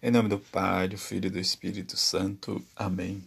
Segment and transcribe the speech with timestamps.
[0.00, 2.64] Em nome do Pai, do Filho e do Espírito Santo.
[2.76, 3.24] Amém.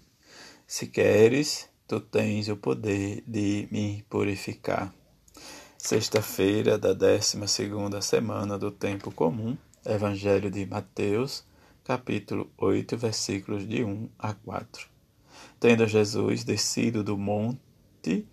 [0.65, 4.93] Se queres, tu tens o poder de me purificar.
[5.77, 9.57] Sexta-feira da 12 segunda semana do tempo comum.
[9.85, 11.43] Evangelho de Mateus,
[11.83, 14.87] capítulo 8, versículos de 1 a 4.
[15.59, 18.25] Tendo Jesus descido do monte,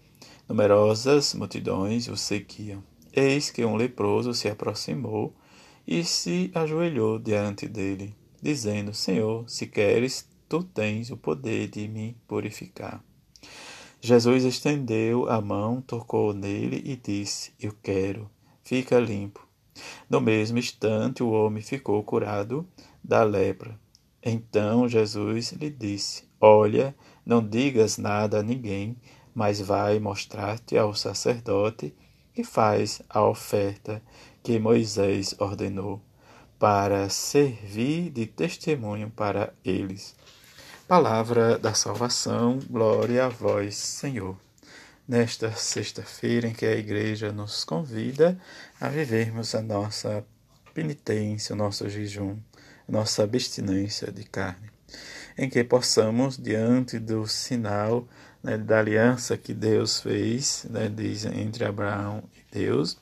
[0.49, 2.85] numerosas multidões o seguiam.
[3.13, 5.35] Eis que um leproso se aproximou
[5.85, 12.17] e se ajoelhou diante dele dizendo: Senhor, se queres, tu tens o poder de me
[12.27, 13.03] purificar.
[14.01, 18.31] Jesus estendeu a mão, tocou nele e disse: Eu quero,
[18.63, 19.47] fica limpo.
[20.09, 22.67] No mesmo instante, o homem ficou curado
[23.03, 23.79] da lepra.
[24.23, 26.95] Então Jesus lhe disse: Olha,
[27.25, 28.97] não digas nada a ninguém,
[29.35, 31.95] mas vai mostrar-te ao sacerdote
[32.37, 34.03] e faz a oferta
[34.43, 36.01] que Moisés ordenou
[36.59, 40.17] para servir de testemunho para eles.
[40.89, 44.37] Palavra da salvação, glória a vós, Senhor.
[45.07, 48.39] Nesta sexta-feira em que a Igreja nos convida
[48.81, 50.25] a vivermos a nossa
[50.75, 52.37] penitência, o nosso jejum,
[52.89, 54.71] nossa abstinência de carne,
[55.37, 58.07] em que possamos, diante do sinal
[58.43, 62.99] né, da aliança que Deus fez, né, diz entre Abraão e Deus,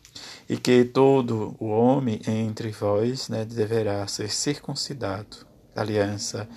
[0.49, 5.47] e que todo o homem entre vós né, deverá ser circuncidado.
[5.75, 6.49] Aliança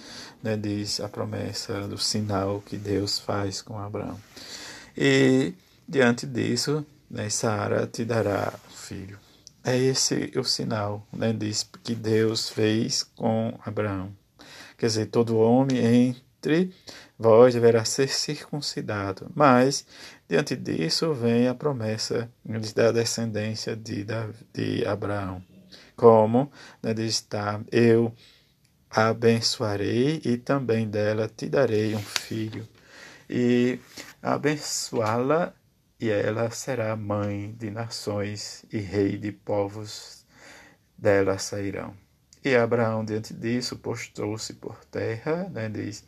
[0.41, 4.19] né, diz a promessa do sinal que Deus faz com Abraão.
[4.97, 5.53] E
[5.87, 9.19] diante disso, né, Sara te dará filho.
[9.63, 14.11] É esse o sinal, né, diz que Deus fez com Abraão.
[14.77, 16.73] Quer dizer, todo homem entre
[17.17, 19.29] vós deverá ser circuncidado.
[19.35, 19.85] Mas,
[20.29, 22.31] diante disso, vem a promessa
[22.75, 24.05] da descendência de,
[24.53, 25.43] de Abraão.
[25.95, 26.51] Como
[26.83, 28.13] né, está, eu
[28.89, 32.67] abençoarei e também dela te darei um filho.
[33.27, 33.79] E
[34.21, 35.53] abençoá-la,
[35.99, 40.25] e ela será mãe de nações e rei de povos
[40.97, 41.93] dela sairão.
[42.43, 46.05] E Abraão, diante disso, postou-se por terra, né, diz,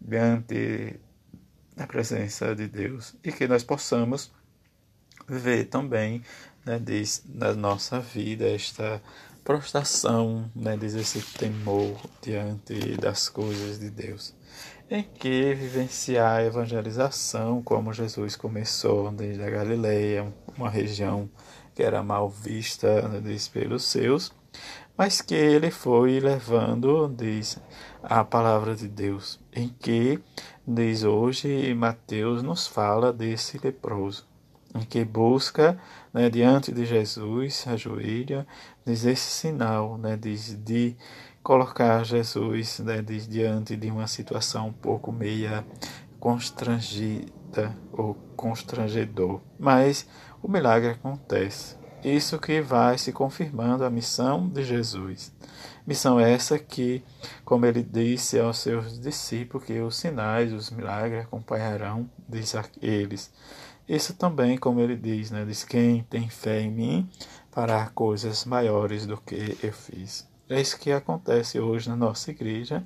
[0.00, 0.98] diante
[1.76, 4.30] da presença de Deus e que nós possamos
[5.28, 6.22] ver também,
[6.64, 9.02] né, diz, na nossa vida esta
[9.44, 14.34] prostração, né, diz esse temor diante das coisas de Deus,
[14.90, 21.28] em que vivenciar a evangelização como Jesus começou desde a Galileia, uma região
[21.74, 24.32] que era mal vista né, diz, pelos seus,
[24.96, 27.58] mas que ele foi levando, diz,
[28.02, 30.20] a palavra de Deus, em que,
[30.66, 34.26] diz hoje, Mateus nos fala desse leproso,
[34.74, 35.78] em que busca,
[36.12, 38.46] né, diante de Jesus, ajoelha,
[38.86, 40.96] diz esse sinal, né, diz de
[41.42, 45.64] colocar Jesus né, diz, diante de uma situação um pouco meia
[46.20, 49.40] constrangida ou constrangedor.
[49.58, 50.06] Mas
[50.40, 51.81] o milagre acontece.
[52.04, 55.32] Isso que vai se confirmando a missão de Jesus.
[55.86, 57.02] Missão essa que,
[57.44, 63.32] como ele disse aos seus discípulos, que os sinais, os milagres acompanharão, diz a eles.
[63.88, 67.10] Isso também, como ele diz, né, diz quem tem fé em mim
[67.50, 70.26] fará coisas maiores do que eu fiz.
[70.48, 72.84] É isso que acontece hoje na nossa igreja,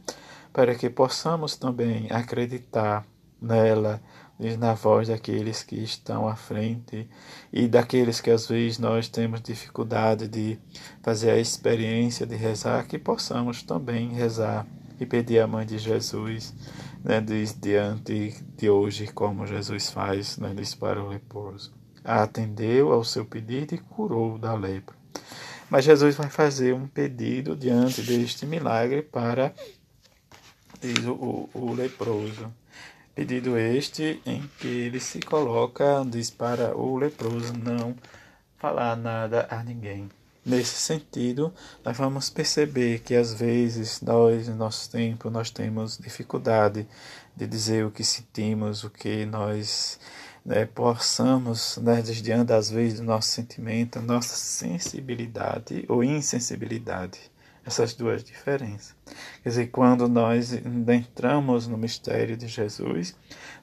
[0.53, 3.06] para que possamos também acreditar
[3.41, 4.00] nela,
[4.38, 7.08] diz na voz daqueles que estão à frente
[7.52, 10.58] e daqueles que às vezes nós temos dificuldade de
[11.02, 14.66] fazer a experiência de rezar, que possamos também rezar
[15.00, 16.54] e pedir a mãe de Jesus,
[17.04, 21.72] né, diz, diante de hoje, como Jesus faz, né, diz para o leproso.
[22.04, 24.94] Atendeu ao seu pedido e curou da lepra.
[25.68, 29.53] Mas Jesus vai fazer um pedido diante deste milagre para
[30.80, 32.53] diz, o, o leproso.
[33.16, 37.97] Pedido este em que ele se coloca, diz para o leproso não
[38.59, 40.10] falar nada a ninguém.
[40.44, 41.50] Nesse sentido,
[41.82, 46.86] nós vamos perceber que às vezes nós, no nosso tempo, nós temos dificuldade
[47.34, 49.98] de dizer o que sentimos, o que nós
[50.45, 57.19] né, possamos, né, diante às vezes do nosso sentimento, nossa sensibilidade ou insensibilidade
[57.66, 58.95] essas duas diferenças.
[59.42, 63.16] Quer dizer, quando nós entramos no mistério de Jesus,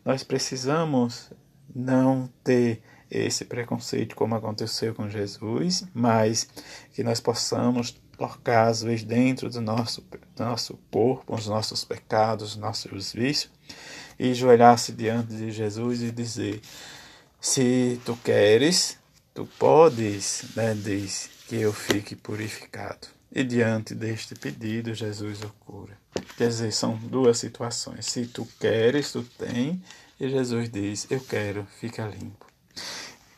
[0.03, 1.31] nós precisamos
[1.73, 6.49] não ter esse preconceito como aconteceu com Jesus, mas
[6.91, 10.01] que nós possamos tocar às vezes dentro do nosso,
[10.35, 13.51] do nosso corpo, os nossos pecados, os nossos vícios,
[14.19, 16.61] e ajoelhar-se diante de Jesus e dizer:
[17.39, 18.99] Se tu queres,
[19.33, 23.07] tu podes, né, diz, que eu fique purificado.
[23.35, 25.97] E diante deste pedido, Jesus o cura.
[26.37, 28.05] Quer dizer, são duas situações.
[28.05, 29.81] Se tu queres, tu tem,
[30.19, 32.45] e Jesus diz: Eu quero, fica limpo.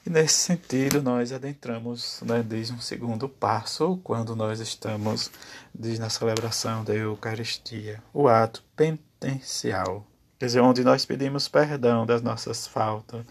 [0.05, 5.31] E nesse sentido, nós adentramos, né, desde um segundo passo, quando nós estamos
[5.73, 10.05] diz, na celebração da Eucaristia, o ato penitencial.
[10.37, 13.25] Quer dizer, onde nós pedimos perdão das nossas faltas,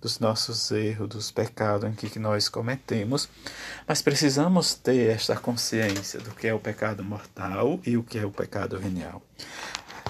[0.00, 3.28] dos nossos erros, dos pecados em que nós cometemos,
[3.86, 8.26] mas precisamos ter esta consciência do que é o pecado mortal e o que é
[8.26, 9.22] o pecado venial.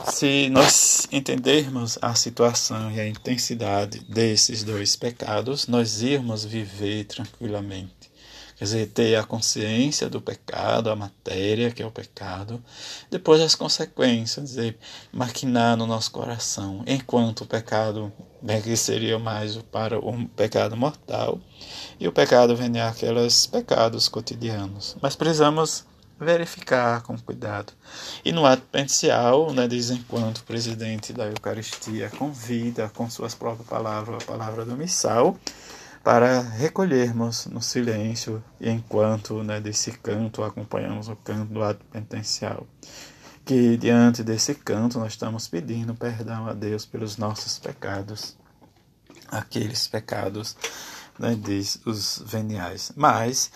[0.06, 8.10] Se nós entendermos a situação e a intensidade desses dois pecados, nós irmos viver tranquilamente.
[8.92, 12.62] Ter a consciência do pecado, a matéria que é o pecado,
[13.08, 14.76] depois as consequências, dizer,
[15.12, 18.12] maquinar no nosso coração, enquanto o pecado
[18.42, 21.40] né, que seria mais para o pecado mortal
[22.00, 24.96] e o pecado venial, aqueles pecados cotidianos.
[25.00, 25.84] Mas precisamos
[26.18, 27.72] verificar com cuidado.
[28.24, 33.68] E no ato penitencial, né, diz enquanto o presidente da Eucaristia convida com suas próprias
[33.68, 35.36] palavras a palavra do missal,
[36.02, 42.66] para recolhermos no silêncio e enquanto né, desse canto acompanhamos o canto do ato penitencial.
[43.44, 48.36] Que diante desse canto nós estamos pedindo perdão a Deus pelos nossos pecados,
[49.28, 50.56] aqueles pecados,
[51.18, 52.92] né, diz os veniais.
[52.94, 53.50] Mas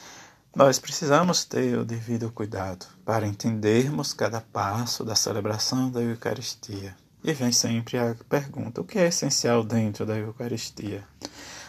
[0.55, 6.95] nós precisamos ter o devido cuidado para entendermos cada passo da celebração da Eucaristia.
[7.25, 11.05] E vem sempre a pergunta: o que é essencial dentro da Eucaristia?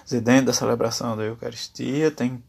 [0.09, 2.43] Dentro da celebração da Eucaristia tem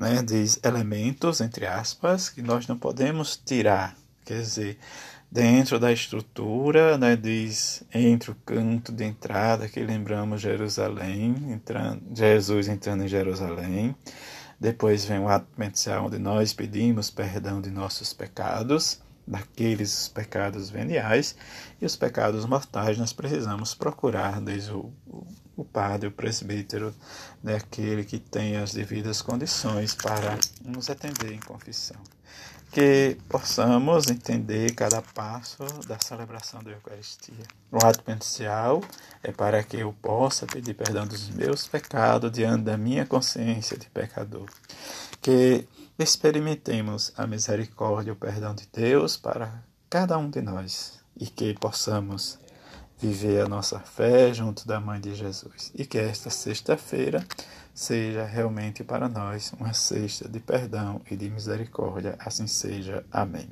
[0.00, 3.94] né, diz elementos, entre aspas, que nós não podemos tirar.
[4.24, 4.78] Quer dizer,
[5.30, 12.66] dentro da estrutura, né, diz entre o canto de entrada que lembramos Jerusalém, entrando, Jesus
[12.66, 13.94] entrando em Jerusalém.
[14.58, 21.36] Depois vem o ato penitencial onde nós pedimos perdão de nossos pecados, daqueles pecados veniais,
[21.80, 24.92] e os pecados mortais nós precisamos procurar desde o,
[25.56, 26.94] o padre, o presbítero,
[27.42, 32.00] né, aquele que tem as devidas condições para nos atender em confissão.
[32.70, 37.44] Que possamos entender cada passo da celebração da Eucaristia.
[37.70, 38.80] O ato penitencial
[39.22, 43.88] é para que eu possa pedir perdão dos meus pecados diante da minha consciência de
[43.90, 44.48] pecador.
[45.20, 45.66] Que
[45.98, 51.54] experimentemos a misericórdia e o perdão de Deus para cada um de nós e que
[51.54, 52.38] possamos
[53.00, 55.72] viver a nossa fé junto da Mãe de Jesus.
[55.74, 57.24] E que esta sexta-feira
[57.74, 62.16] seja realmente para nós uma sexta de perdão e de misericórdia.
[62.18, 63.04] Assim seja.
[63.10, 63.48] Amém.